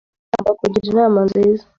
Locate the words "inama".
0.91-1.19